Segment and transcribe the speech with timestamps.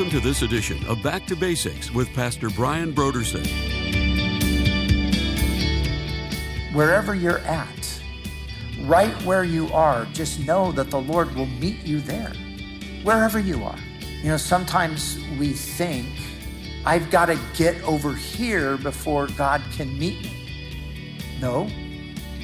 [0.00, 3.46] Welcome to this edition of Back to Basics with Pastor Brian Brodersen.
[6.72, 8.00] Wherever you're at,
[8.84, 12.32] right where you are, just know that the Lord will meet you there,
[13.02, 13.76] wherever you are.
[14.22, 16.08] You know, sometimes we think,
[16.86, 21.36] I've got to get over here before God can meet me.
[21.42, 21.68] No,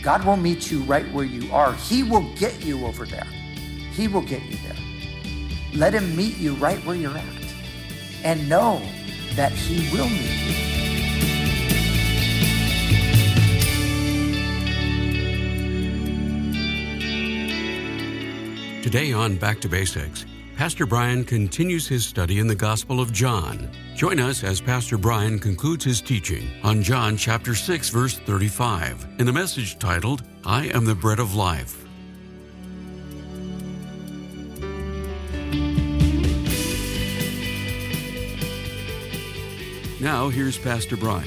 [0.02, 1.72] God will meet you right where you are.
[1.72, 3.26] He will get you over there.
[3.92, 4.76] He will get you there.
[5.72, 7.35] Let Him meet you right where you're at.
[8.24, 8.82] And know
[9.34, 10.76] that He will meet you.
[18.82, 23.68] Today on Back to Basics, Pastor Brian continues his study in the Gospel of John.
[23.94, 29.26] Join us as Pastor Brian concludes his teaching on John chapter 6 verse 35 in
[29.26, 31.85] the message titled I am the bread of life.
[40.06, 41.26] Now here's Pastor Brian.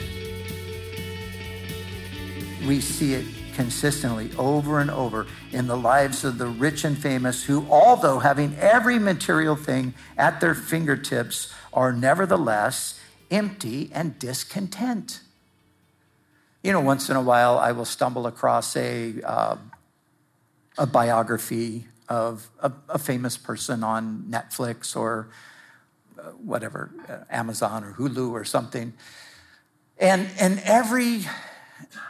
[2.66, 7.44] We see it consistently over and over in the lives of the rich and famous
[7.44, 12.97] who, although having every material thing at their fingertips, are nevertheless
[13.30, 15.23] empty and discontent.
[16.64, 19.58] You know, once in a while I will stumble across a, uh,
[20.77, 25.27] a biography of a, a, famous person on Netflix or
[26.43, 28.93] whatever, uh, Amazon or Hulu or something.
[29.97, 31.25] And, and every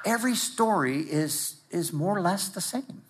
[0.05, 3.03] every story is, is more or less the same.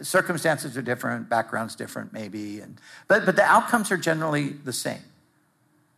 [0.00, 5.02] Circumstances are different, backgrounds different, maybe, and, but, but the outcomes are generally the same.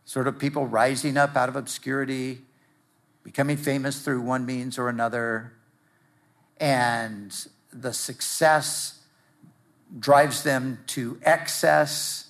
[0.03, 2.39] Sort of people rising up out of obscurity,
[3.23, 5.53] becoming famous through one means or another,
[6.59, 9.01] and the success
[9.97, 12.24] drives them to excess,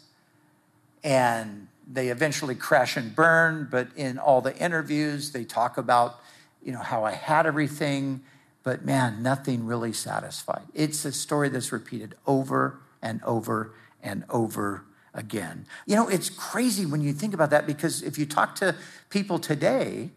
[1.06, 3.68] and they eventually crash and burn.
[3.70, 6.20] But in all the interviews, they talk about
[6.62, 8.24] you know, how I had everything,
[8.64, 10.64] but man, nothing really satisfied.
[10.74, 14.84] It's a story that's repeated over and over and over
[15.14, 15.68] again.
[15.86, 18.76] You know, it's crazy when you think about that because if you talk to
[19.12, 20.10] people today,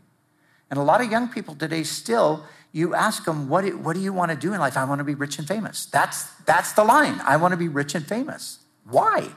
[0.70, 4.00] and a lot of young people today still, you ask them, what do, what do
[4.00, 4.78] you want to do in life?
[4.78, 5.84] I want to be rich and famous.
[5.84, 7.20] That's, that's the line.
[7.24, 8.60] I want to be rich and famous.
[8.84, 9.32] Why?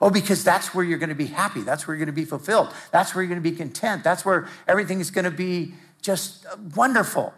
[0.00, 1.62] Oh, because that's where you're going to be happy.
[1.62, 2.72] That's where you're going to be fulfilled.
[2.90, 4.04] That's where you're going to be content.
[4.04, 7.32] That's where everything is going to be just uh, wonderful.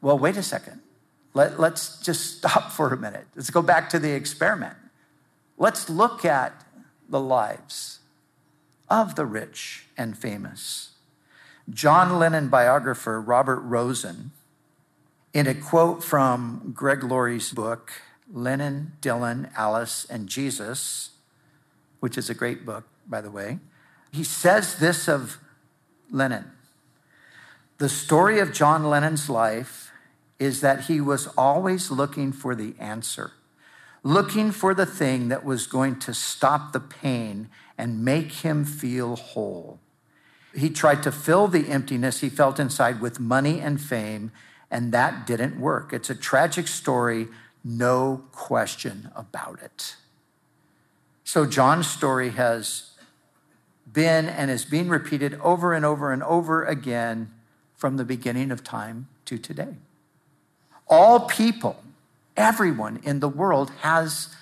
[0.00, 0.80] Well, wait a second.
[1.34, 3.26] Let, let's just stop for a minute.
[3.34, 4.76] Let's go back to the experiment.
[5.58, 6.64] Let's look at
[7.08, 8.00] the lives
[8.88, 10.90] of the rich and famous.
[11.68, 14.30] John Lennon biographer Robert Rosen,
[15.34, 17.92] in a quote from Greg Laurie's book,
[18.32, 21.10] Lennon, Dylan, Alice, and Jesus,
[22.06, 23.58] which is a great book, by the way,
[24.12, 25.38] he says this of
[26.08, 26.52] Lennon
[27.78, 29.90] the story of John Lennon's life
[30.38, 33.32] is that he was always looking for the answer,
[34.04, 39.16] looking for the thing that was going to stop the pain and make him feel
[39.16, 39.80] whole.
[40.54, 44.30] He tried to fill the emptiness he felt inside with money and fame,
[44.70, 45.92] and that didn't work.
[45.92, 47.26] It's a tragic story,
[47.64, 49.96] no question about it.
[51.26, 52.92] So, John's story has
[53.92, 57.34] been and is being repeated over and over and over again
[57.74, 59.74] from the beginning of time to today.
[60.86, 61.82] All people,
[62.36, 64.36] everyone in the world has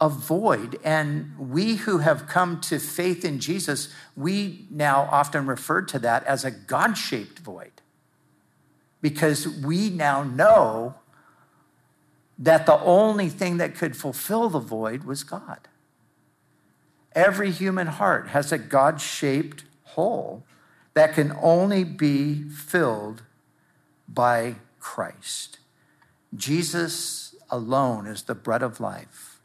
[0.00, 0.78] a void.
[0.82, 6.24] And we who have come to faith in Jesus, we now often refer to that
[6.24, 7.82] as a God shaped void.
[9.02, 10.94] Because we now know
[12.38, 15.68] that the only thing that could fulfill the void was God.
[17.14, 20.44] Every human heart has a God shaped hole
[20.94, 23.22] that can only be filled
[24.08, 25.58] by Christ.
[26.34, 29.40] Jesus alone is the bread of life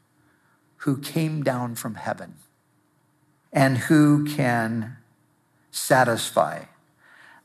[0.78, 2.36] who came down from heaven
[3.52, 4.96] and who can
[5.70, 6.64] satisfy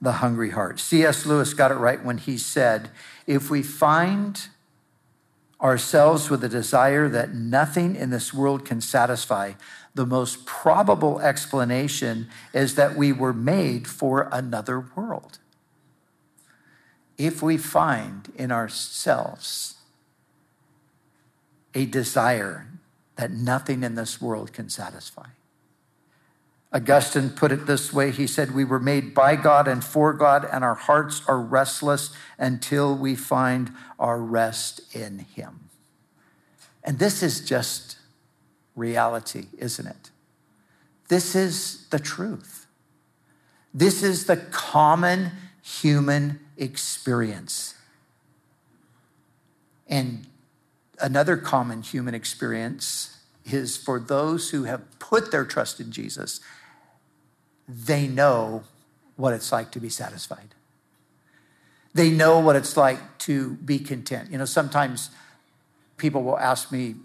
[0.02, 0.80] the hungry heart.
[0.80, 1.26] C.S.
[1.26, 2.90] Lewis got it right when he said,
[3.26, 4.48] If we find
[5.62, 9.54] ourselves with a desire that nothing in this world can satisfy,
[9.96, 15.38] the most probable explanation is that we were made for another world.
[17.18, 19.76] If we find in ourselves
[21.76, 22.68] a desire
[23.16, 25.28] that nothing in this world can satisfy.
[26.72, 30.48] Augustine put it this way he said, We were made by God and for God,
[30.52, 32.10] and our hearts are restless
[32.40, 35.70] until we find our rest in Him.
[36.84, 37.98] And this is just
[38.76, 40.12] reality, isn't it?
[41.08, 42.66] This is the truth.
[43.74, 45.32] This is the common
[45.62, 47.76] human experience.
[49.88, 50.28] And
[51.00, 56.40] another common human experience is for those who have put their trust in Jesus,
[57.68, 58.64] they know
[59.16, 60.56] what it's like to be satisfied.
[61.94, 64.32] They know what it's like to be content.
[64.32, 65.12] You know, sometimes
[65.98, 66.96] people will ask me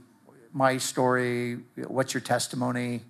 [0.59, 3.03] my story, what's your testimony?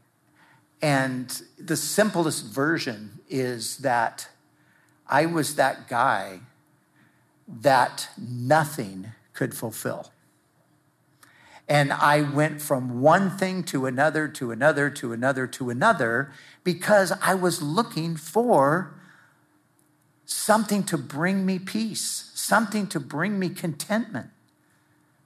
[0.83, 4.29] And the simplest version is that
[5.07, 6.41] I was that guy
[7.49, 10.13] that nothing could fulfill.
[11.67, 16.31] And I went from one thing to another, to another, to another, to another,
[16.65, 18.95] because I was looking for
[20.27, 24.29] something to bring me peace, something to bring me contentment,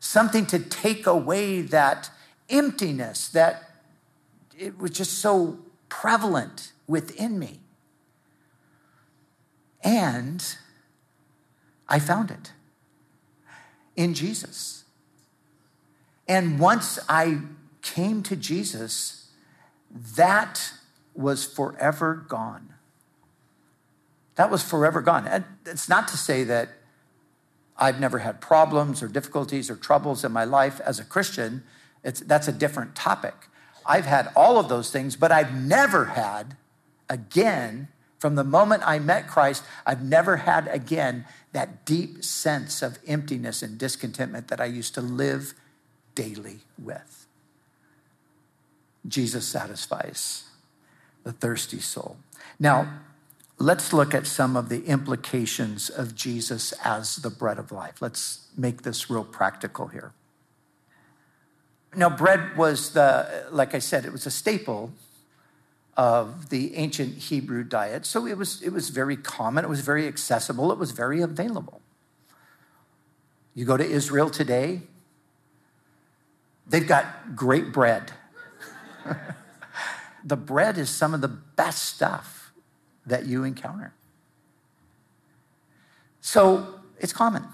[0.03, 2.11] something to take away that
[2.51, 3.71] emptiness that
[4.59, 7.61] it was just so prevalent within me.
[9.85, 10.45] And
[11.89, 12.53] I found it
[13.95, 14.85] in Jesus.
[16.27, 17.39] And once I
[17.81, 19.31] came to Jesus,
[20.17, 20.73] that
[21.15, 22.75] was forever gone.
[24.35, 25.29] That was forever gone.
[25.29, 26.71] And it's not to say that
[27.77, 31.65] I've never had problems or difficulties or troubles in my life as a Christian.
[32.05, 33.35] It's, that's a different topic.
[33.87, 36.57] I've had all of those things, but I've never had,
[37.09, 37.89] again,
[38.19, 43.63] from the moment I met Christ, I've never had again that deep sense of emptiness
[43.63, 45.55] and discontentment that I used to live
[46.15, 47.27] daily with.
[49.09, 50.45] Jesus satisfies
[51.25, 52.17] the thirsty soul.
[52.61, 53.01] Now,
[53.63, 58.03] let's look at some of the implications of Jesus as the bread of life.
[58.03, 60.13] Let's make this real practical here.
[61.95, 64.93] Now, bread was the, like I said, it was a staple
[65.97, 68.05] of the ancient Hebrew diet.
[68.05, 71.83] So it was, it was very common, it was very accessible, it was very available.
[73.55, 74.81] You go to Israel today,
[76.67, 78.11] they've got great bread.
[80.25, 82.42] the bread is some of the best stuff
[83.07, 83.93] that you encounter.
[86.21, 87.45] So it's common.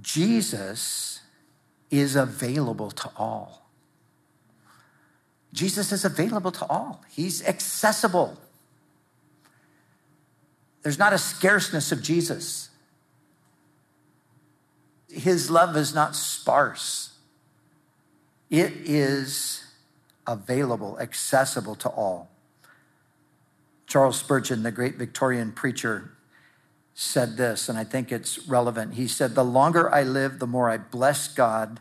[0.00, 1.20] Jesus
[1.90, 3.64] is available to all.
[5.52, 8.36] Jesus is available to all, He's accessible.
[10.82, 12.68] There's not a scarceness of Jesus.
[15.08, 17.14] His love is not sparse,
[18.50, 19.64] it is
[20.26, 22.33] available, accessible to all.
[23.86, 26.10] Charles Spurgeon, the great Victorian preacher,
[26.94, 28.94] said this, and I think it's relevant.
[28.94, 31.80] He said, The longer I live, the more I bless God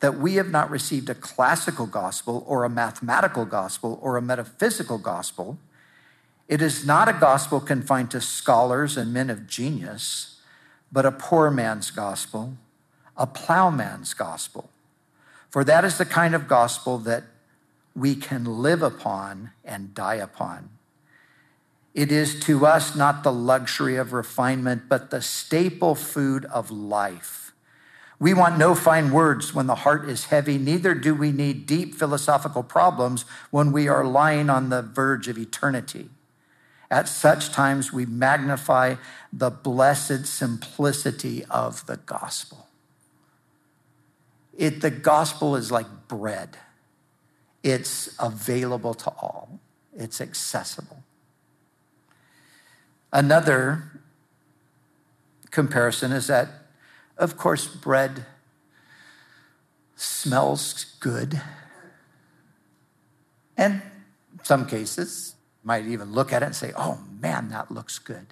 [0.00, 4.98] that we have not received a classical gospel or a mathematical gospel or a metaphysical
[4.98, 5.58] gospel.
[6.46, 10.40] It is not a gospel confined to scholars and men of genius,
[10.92, 12.58] but a poor man's gospel,
[13.16, 14.68] a plowman's gospel.
[15.48, 17.24] For that is the kind of gospel that
[17.96, 20.68] we can live upon and die upon.
[21.94, 27.52] It is to us not the luxury of refinement, but the staple food of life.
[28.18, 31.94] We want no fine words when the heart is heavy, neither do we need deep
[31.94, 36.10] philosophical problems when we are lying on the verge of eternity.
[36.90, 38.96] At such times, we magnify
[39.32, 42.68] the blessed simplicity of the gospel.
[44.56, 46.56] It, the gospel is like bread,
[47.62, 49.60] it's available to all,
[49.96, 51.02] it's accessible.
[53.14, 53.84] Another
[55.52, 56.48] comparison is that,
[57.16, 58.26] of course, bread
[59.94, 61.40] smells good.
[63.56, 63.82] And
[64.42, 68.26] some cases might even look at it and say, oh man, that looks good.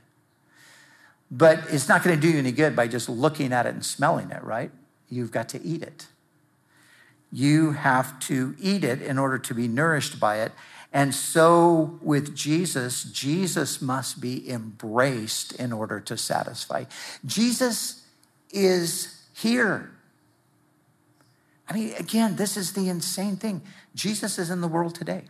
[1.31, 3.87] But it's not going to do you any good by just looking at it and
[3.87, 4.73] smelling it, right?
[5.09, 6.09] You've got to eat it.
[7.31, 10.51] You have to eat it in order to be nourished by it.
[10.93, 16.85] And so with Jesus, Jesus must be embraced in order to satisfy.
[17.25, 18.05] Jesus
[18.51, 19.91] is here.
[21.69, 23.63] I mean, again, this is the insane thing.
[23.95, 25.25] Jesus is in the world today.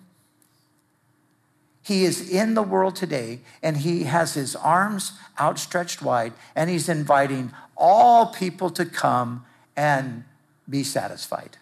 [1.85, 6.89] He is in the world today and he has his arms outstretched wide and he's
[6.89, 9.45] inviting all people to come
[9.77, 10.25] and
[10.69, 11.59] be satisfied.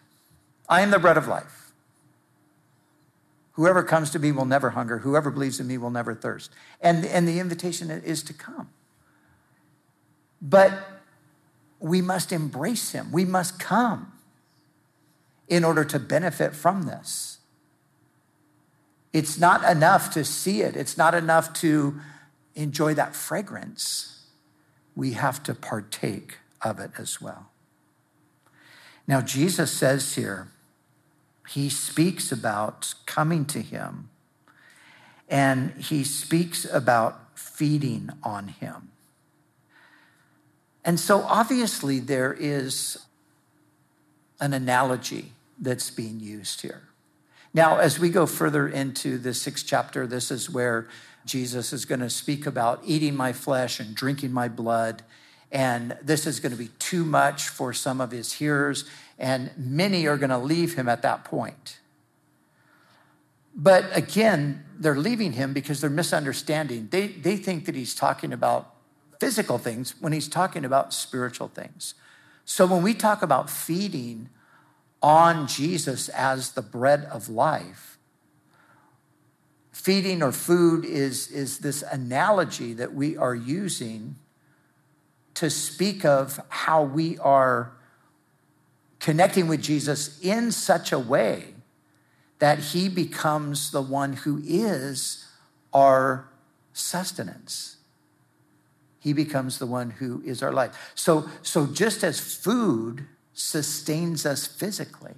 [0.69, 1.60] I am the bread of life.
[3.61, 5.01] Whoever comes to me will never hunger.
[5.01, 6.51] Whoever believes in me will never thirst.
[6.81, 8.71] And, and the invitation is to come.
[10.41, 10.73] But
[11.79, 13.13] we must embrace him.
[13.13, 14.13] We must come
[15.47, 17.41] in order to benefit from this.
[19.13, 22.01] It's not enough to see it, it's not enough to
[22.55, 24.25] enjoy that fragrance.
[24.97, 27.51] We have to partake of it as well.
[29.07, 30.49] Now, Jesus says here,
[31.53, 34.09] he speaks about coming to him
[35.29, 38.91] and he speaks about feeding on him.
[40.85, 42.99] And so, obviously, there is
[44.41, 46.83] an analogy that's being used here.
[47.53, 50.89] Now, as we go further into the sixth chapter, this is where
[51.27, 55.03] Jesus is going to speak about eating my flesh and drinking my blood.
[55.53, 58.85] And this is going to be too much for some of his hearers,
[59.21, 61.79] and many are going to leave him at that point.
[63.55, 66.89] But again, they're leaving him because they're misunderstanding.
[66.91, 68.75] They, they think that he's talking about
[69.21, 71.95] physical things when he's talking about spiritual things.
[72.47, 74.31] So when we talk about feeding
[75.03, 77.99] on Jesus as the bread of life,
[79.71, 84.17] feeding or food is, is this analogy that we are using
[85.35, 87.73] to speak of how we are
[89.01, 91.55] connecting with Jesus in such a way
[92.39, 95.27] that he becomes the one who is
[95.73, 96.29] our
[96.73, 97.77] sustenance.
[98.99, 100.93] He becomes the one who is our life.
[100.95, 105.15] So, so just as food sustains us physically,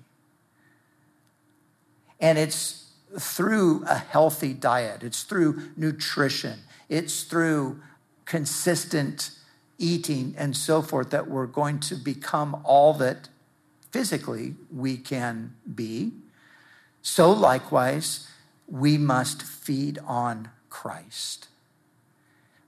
[2.20, 7.80] and it's through a healthy diet, it's through nutrition, it's through
[8.24, 9.30] consistent
[9.78, 13.28] eating and so forth that we're going to become all that
[13.92, 16.12] physically we can be
[17.02, 18.28] so likewise,
[18.68, 21.49] we must feed on Christ.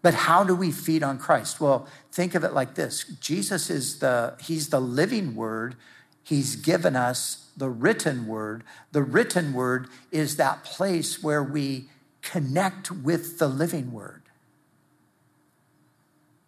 [0.03, 1.61] But how do we feed on Christ?
[1.61, 5.77] Well, think of it like this Jesus is the, he's the living word.
[6.23, 8.65] He's given us the written word.
[8.93, 11.89] The written word is that place where we
[12.23, 14.23] connect with the living word.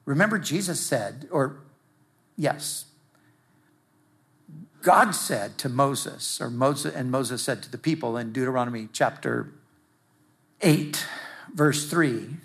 [0.06, 1.58] Remember, Jesus said, or
[2.36, 2.86] yes,
[4.86, 9.52] God said to Moses, or Moses, and Moses said to the people in Deuteronomy chapter
[10.60, 11.04] 8,
[11.52, 12.36] verse 3.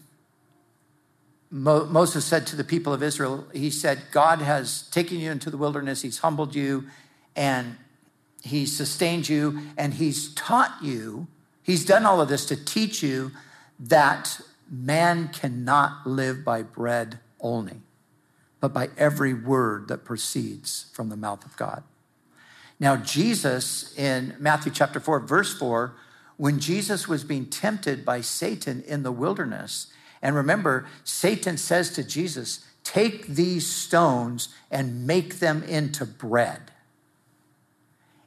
[1.51, 5.51] Mo- Moses said to the people of Israel, He said, God has taken you into
[5.51, 6.85] the wilderness, He's humbled you,
[7.35, 7.77] and
[8.41, 11.27] He's sustained you, and He's taught you,
[11.61, 13.29] He's done all of this to teach you
[13.79, 17.81] that man cannot live by bread only,
[18.59, 21.83] but by every word that proceeds from the mouth of God.
[22.81, 25.93] Now, Jesus in Matthew chapter 4, verse 4,
[26.37, 32.03] when Jesus was being tempted by Satan in the wilderness, and remember, Satan says to
[32.03, 36.71] Jesus, Take these stones and make them into bread.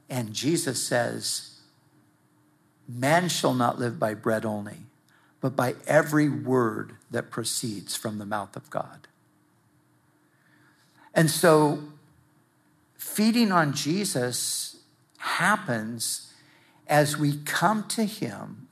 [0.08, 1.58] And Jesus says,
[2.86, 4.86] Man shall not live by bread only,
[5.40, 9.08] but by every word that proceeds from the mouth of God.
[11.12, 11.80] And so
[13.04, 14.76] feeding on Jesus
[15.18, 16.32] happens
[16.88, 18.66] as we come to Him.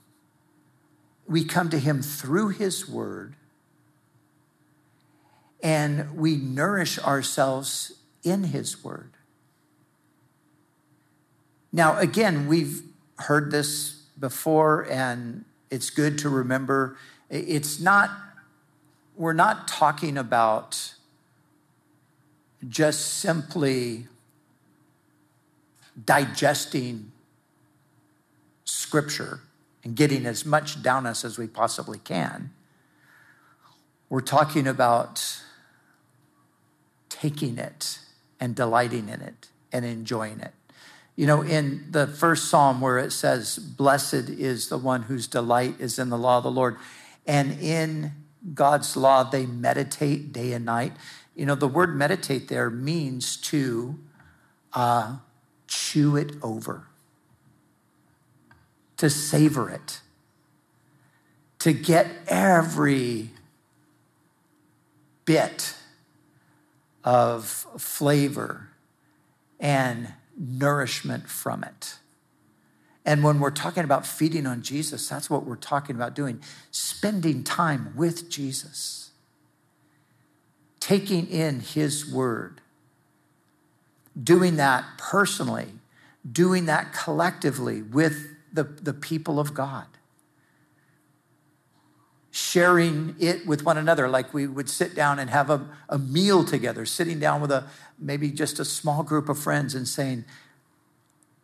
[1.28, 3.34] We come to Him through His Word,
[5.62, 7.92] and we nourish ourselves
[8.24, 9.12] in His Word.
[11.70, 12.82] Now, again, we've
[13.18, 16.96] heard this before, and it's good to remember.
[17.30, 18.10] It's not,
[19.14, 20.94] we're not talking about
[22.68, 24.08] just simply
[26.04, 27.12] digesting
[28.64, 29.40] scripture
[29.84, 32.50] and getting as much down us as we possibly can.
[34.08, 35.42] We're talking about
[37.08, 37.98] taking it
[38.38, 40.52] and delighting in it and enjoying it.
[41.16, 45.76] You know, in the first psalm where it says, Blessed is the one whose delight
[45.78, 46.76] is in the law of the Lord,
[47.26, 48.12] and in
[48.54, 50.92] God's law they meditate day and night.
[51.36, 53.98] You know, the word meditate there means to
[54.72, 55.16] uh,
[55.72, 56.86] chew it over,
[58.98, 60.00] to savor it,
[61.60, 63.30] to get every
[65.24, 65.74] bit
[67.04, 67.46] of
[67.78, 68.68] flavor
[69.58, 71.96] and nourishment from it.
[73.06, 77.44] And when we're talking about feeding on Jesus, that's what we're talking about doing spending
[77.44, 79.10] time with Jesus,
[80.80, 82.60] taking in his word,
[84.20, 85.68] doing that personally,
[86.30, 89.86] doing that collectively with the, the people of God.
[92.30, 96.44] Sharing it with one another, like we would sit down and have a, a meal
[96.44, 97.66] together, sitting down with a
[97.98, 100.24] maybe just a small group of friends and saying,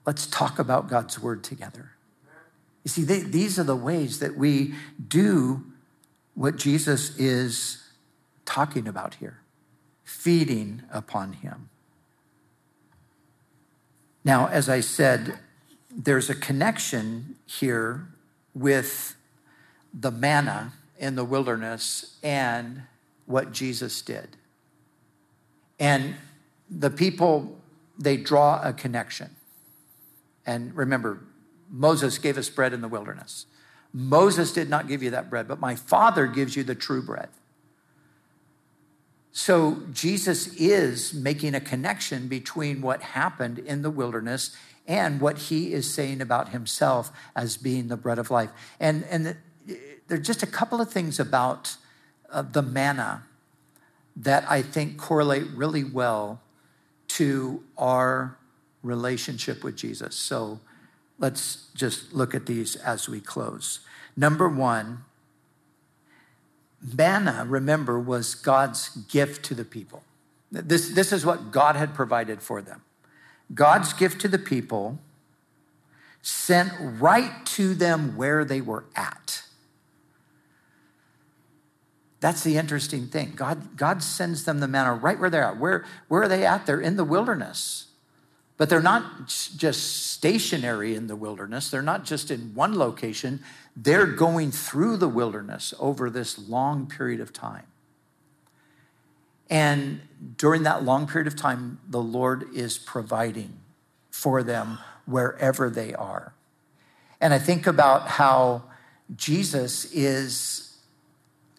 [0.07, 1.91] let's talk about God's word together.
[2.85, 4.75] You see, they, these are the ways that we
[5.07, 5.65] do
[6.35, 7.85] what Jesus is
[8.47, 9.41] talking about here
[10.05, 11.69] feeding upon him.
[14.25, 15.39] Now, as I said,
[15.91, 18.09] there's a connection here
[18.55, 19.17] with
[19.93, 22.83] the manna in the wilderness and
[23.27, 24.37] what Jesus did.
[25.79, 26.15] And
[26.69, 27.59] the people,
[27.99, 29.37] they draw a connection.
[30.45, 31.21] And remember,
[31.71, 33.47] Moses gave us bread in the wilderness.
[33.93, 37.29] Moses did not give you that bread, but my Father gives you the true bread.
[39.39, 44.51] So Jesus is making a connection between what happened in the wilderness
[44.85, 48.51] and what he is saying about himself as being the bread of life.
[48.81, 49.37] And, and
[50.09, 51.77] there are just a couple of things about
[52.33, 53.23] uh, the manna
[54.17, 56.43] that I think correlate really well
[57.11, 58.37] to our
[58.83, 60.17] relationship with Jesus.
[60.17, 60.59] So
[61.17, 63.79] let's just look at these as we close.
[64.17, 65.05] Number one,
[66.81, 70.03] manna, remember, was God's gift to the people.
[70.51, 72.83] This, this is what God had provided for them.
[73.53, 74.99] God's gift to the people
[76.23, 79.43] sent right to them where they were at.
[82.21, 83.35] That's the interesting thing.
[83.37, 85.59] God, God sends them the manna right where they're at.
[85.59, 86.67] Where, where are they at?
[86.67, 87.87] They're in the wilderness.
[88.57, 93.41] But they're not just stationary in the wilderness, they're not just in one location,
[93.81, 97.67] they're going through the wilderness over this long period of time.
[99.49, 100.01] And
[100.37, 103.59] during that long period of time, the Lord is providing
[104.11, 106.35] for them wherever they are.
[107.21, 108.65] And I think about how
[109.17, 110.77] Jesus is,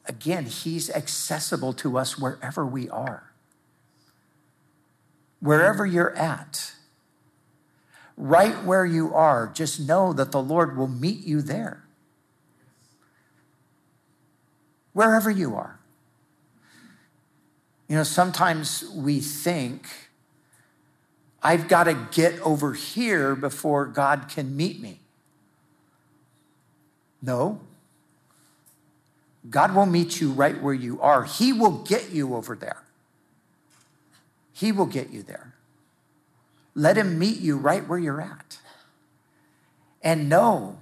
[0.05, 3.31] again, he's accessible to us wherever we are.
[5.39, 6.73] Wherever you're at
[8.19, 11.85] right where you are, just know that the Lord will meet you there.
[14.93, 15.79] Wherever you are.
[17.87, 19.87] You know, sometimes we think,
[21.41, 24.99] I've got to get over here before God can meet me.
[27.21, 27.59] No.
[29.49, 31.23] God will meet you right where you are.
[31.23, 32.83] He will get you over there.
[34.53, 35.55] He will get you there.
[36.75, 38.59] Let him meet you right where you're at.
[40.03, 40.77] And know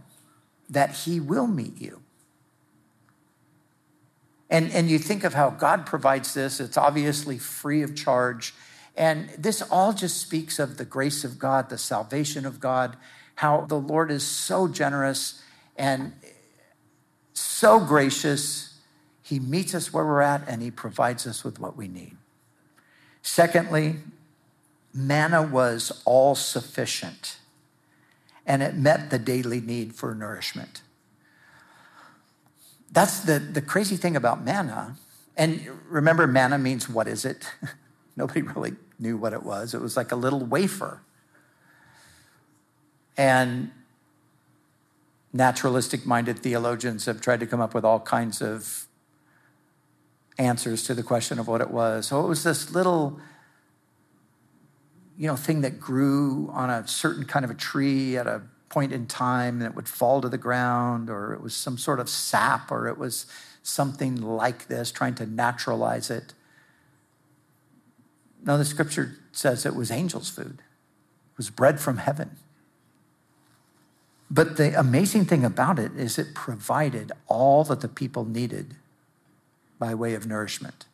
[0.70, 2.02] that he will meet you.
[4.50, 8.54] And, and you think of how God provides this, it's obviously free of charge.
[8.96, 12.98] And this all just speaks of the grace of God, the salvation of God,
[13.36, 15.44] how the Lord is so generous
[15.76, 16.14] and
[17.34, 18.80] so gracious.
[19.22, 22.16] He meets us where we're at and he provides us with what we need.
[23.22, 23.98] Secondly,
[24.94, 27.38] manna was all sufficient
[28.48, 30.82] and it met the daily need for nourishment.
[32.98, 34.96] That's the, the crazy thing about manna.
[35.36, 37.48] And remember, manna means what is it?
[38.16, 39.76] Nobody really knew what it was.
[39.76, 41.04] It was like a little wafer.
[43.16, 43.70] And
[45.32, 48.88] naturalistic minded theologians have tried to come up with all kinds of
[50.40, 52.08] answers to the question of what it was.
[52.08, 53.20] So it was this little
[55.20, 58.92] you know, thing that grew on a certain kind of a tree at a point
[58.92, 62.10] in time and it would fall to the ground, or it was some sort of
[62.10, 63.26] sap, or it was
[63.64, 66.34] something like this, trying to naturalize it.
[68.44, 72.38] No, the scripture says it was angels' food, it was bread from heaven.
[74.30, 78.76] But the amazing thing about it is it provided all that the people needed
[79.80, 80.86] by way of nourishment.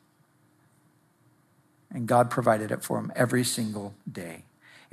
[1.90, 4.44] And God provided it for them every single day.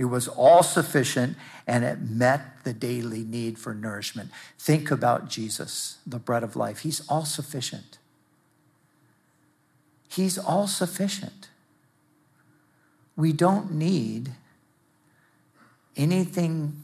[0.01, 1.37] It was all sufficient
[1.67, 4.31] and it met the daily need for nourishment.
[4.59, 6.79] Think about Jesus, the bread of life.
[6.79, 7.99] He's all sufficient.
[10.09, 11.51] He's all sufficient.
[13.15, 14.31] We don't need
[15.99, 16.81] anything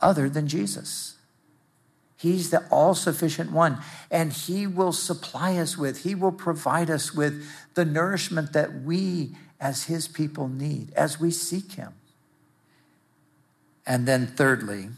[0.00, 1.16] other than Jesus.
[2.16, 7.12] He's the all sufficient one, and He will supply us with, He will provide us
[7.12, 11.92] with the nourishment that we as his people need as we seek him.
[13.86, 14.88] And then, thirdly,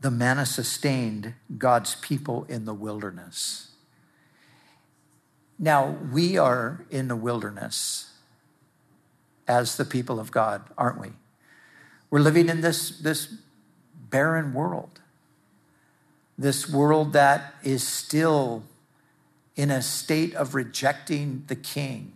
[0.00, 3.70] the manna sustained God's people in the wilderness.
[5.58, 8.10] Now, we are in the wilderness
[9.46, 11.10] as the people of God, aren't we?
[12.10, 13.34] We're living in this, this
[13.94, 15.00] barren world,
[16.36, 18.64] this world that is still
[19.54, 22.12] in a state of rejecting the king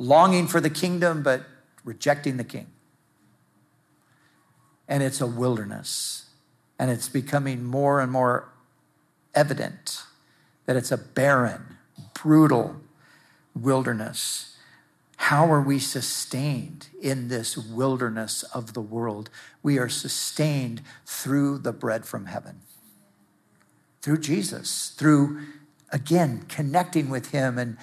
[0.00, 1.42] longing for the kingdom, but
[1.84, 2.66] rejecting the king.
[4.90, 6.26] And it's a wilderness.
[6.78, 8.52] And it's becoming more and more
[9.34, 10.02] evident
[10.66, 11.76] that it's a barren,
[12.14, 12.76] brutal
[13.54, 14.56] wilderness.
[15.16, 19.30] How are we sustained in this wilderness of the world?
[19.62, 22.60] We are sustained through the bread from heaven,
[24.00, 25.40] through Jesus, through,
[25.90, 27.76] again, connecting with Him and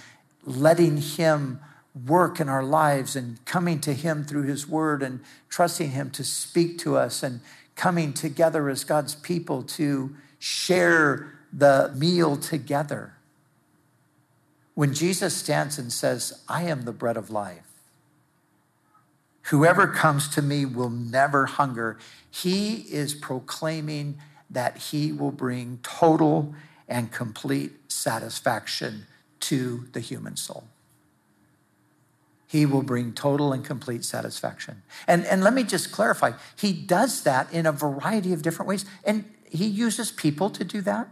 [0.43, 1.59] letting Him
[2.05, 6.23] work in our lives and coming to Him through His Word and trusting Him to
[6.23, 7.41] speak to us and
[7.75, 13.13] coming together as God's people to share the meal together.
[14.73, 17.63] When Jesus stands and says, I am the bread of life,
[19.43, 21.97] whoever comes to me will never hunger,
[22.29, 24.17] he is proclaiming
[24.49, 26.53] that he will bring total
[26.87, 29.07] and complete satisfaction
[29.39, 30.65] to the human soul
[32.47, 34.81] he will bring total and complete satisfaction.
[35.05, 38.85] And, and let me just clarify he does that in a variety of different ways.
[39.03, 41.09] And he uses people to do that.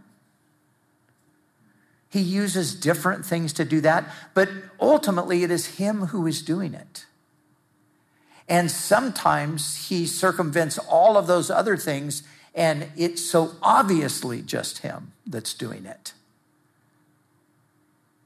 [2.08, 4.48] He uses different things to do that, but
[4.80, 7.04] ultimately it is him who is doing it.
[8.48, 12.22] And sometimes he circumvents all of those other things,
[12.54, 16.14] and it's so obviously just him that's doing it.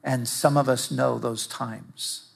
[0.03, 2.30] And some of us know those times.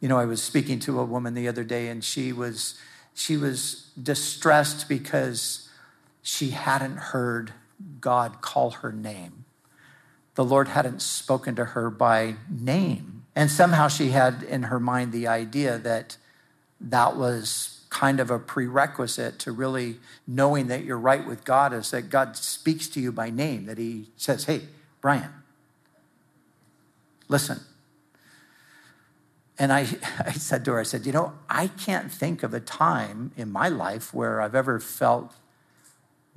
[0.00, 2.78] You know, I was speaking to a woman the other day and she was
[3.14, 5.68] she was distressed because
[6.22, 7.52] she hadn't heard
[8.00, 9.44] God call her name.
[10.34, 13.24] The Lord hadn't spoken to her by name.
[13.34, 16.16] And somehow she had in her mind the idea that
[16.80, 21.90] that was kind of a prerequisite to really knowing that you're right with God is
[21.90, 24.62] that God speaks to you by name, that He says, Hey,
[25.00, 25.30] Brian,
[27.28, 27.60] listen,
[29.60, 29.86] and I,
[30.18, 33.52] I said to her, I said, You know, I can't think of a time in
[33.52, 35.34] my life where I've ever felt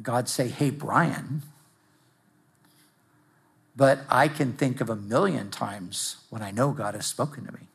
[0.01, 1.41] God say, Hey, Brian.
[3.75, 7.53] But I can think of a million times when I know God has spoken to
[7.53, 7.67] me.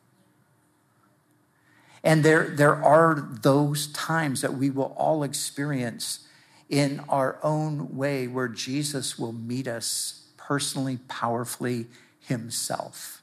[2.04, 6.20] And there, there are those times that we will all experience
[6.68, 11.86] in our own way where Jesus will meet us personally, powerfully,
[12.20, 13.17] himself.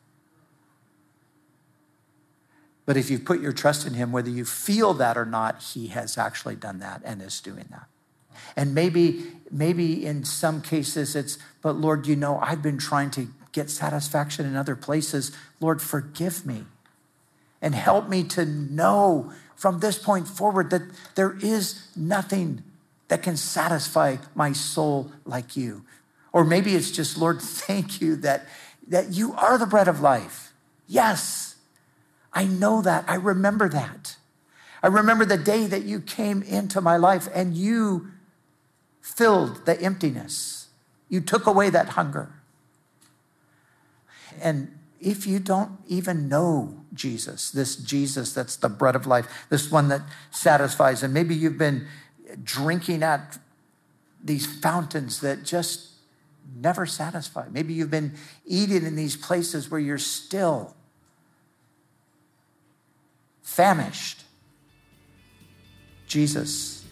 [2.86, 5.88] But if you put your trust in Him, whether you feel that or not, He
[5.88, 7.88] has actually done that and is doing that.
[8.56, 13.28] And maybe, maybe in some cases it's, but Lord, you know, I've been trying to
[13.52, 15.32] get satisfaction in other places.
[15.60, 16.66] Lord, forgive me
[17.62, 20.84] and help me to know from this point forward that
[21.16, 22.64] there is nothing
[23.08, 25.86] that can satisfy my soul like you.
[26.34, 28.46] Or maybe it's just, Lord, thank you that,
[28.88, 30.54] that you are the bread of life.
[30.88, 31.55] Yes,
[32.36, 33.06] I know that.
[33.08, 34.18] I remember that.
[34.84, 38.12] I remember the day that you came into my life and you
[39.02, 40.68] filled the emptiness.
[41.10, 42.34] You took away that hunger.
[44.42, 49.72] And if you don't even know Jesus, this Jesus that's the bread of life, this
[49.72, 51.88] one that satisfies, and maybe you've been
[52.44, 53.38] drinking at
[54.24, 55.92] these fountains that just
[56.56, 57.48] never satisfy.
[57.50, 58.14] Maybe you've been
[58.46, 60.76] eating in these places where you're still
[63.56, 64.26] famished.
[66.08, 66.84] Jesus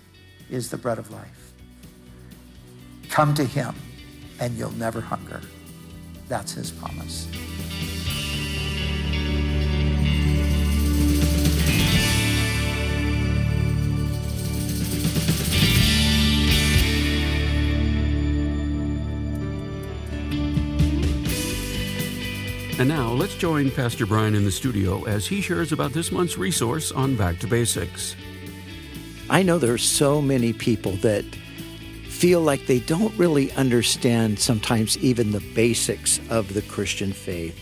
[0.50, 1.54] is the bread of life.
[3.10, 3.76] Come to him
[4.40, 5.42] and you'll never hunger.
[6.30, 7.28] That's his promise.
[22.84, 26.38] And now let's join Pastor Brian in the studio as he shares about this month's
[26.38, 28.14] resource on Back to Basics.
[29.30, 31.24] I know there are so many people that
[32.10, 37.58] feel like they don't really understand sometimes even the basics of the Christian faith.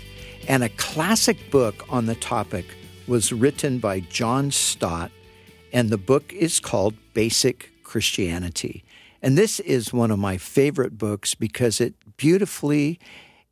[0.48, 2.66] And a classic book on the topic
[3.06, 5.12] was written by John Stott,
[5.72, 8.84] and the book is called Basic Christianity.
[9.22, 13.00] And this is one of my favorite books because it beautifully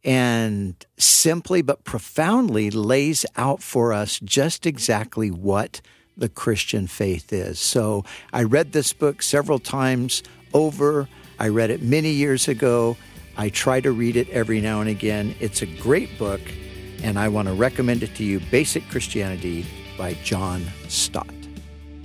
[0.03, 5.81] and simply but profoundly lays out for us just exactly what
[6.15, 7.59] the Christian faith is.
[7.59, 11.07] So I read this book several times over.
[11.39, 12.97] I read it many years ago.
[13.37, 15.33] I try to read it every now and again.
[15.39, 16.41] It's a great book,
[17.01, 19.65] and I want to recommend it to you Basic Christianity
[19.97, 21.33] by John Stott.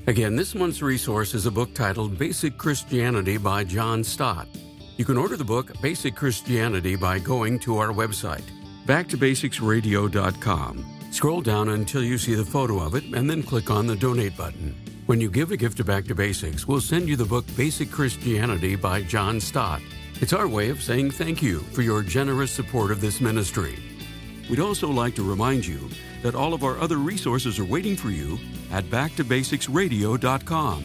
[0.07, 4.47] Again, this month's resource is a book titled Basic Christianity by John Stott.
[4.97, 8.45] You can order the book Basic Christianity by going to our website,
[8.87, 10.85] backtobasicsradio.com.
[11.11, 14.37] Scroll down until you see the photo of it and then click on the donate
[14.37, 14.73] button.
[15.07, 17.91] When you give a gift to Back to Basics, we'll send you the book Basic
[17.91, 19.83] Christianity by John Stott.
[20.21, 23.77] It's our way of saying thank you for your generous support of this ministry.
[24.49, 25.91] We'd also like to remind you
[26.23, 28.39] that all of our other resources are waiting for you
[28.71, 30.85] at backtobasicsradio.com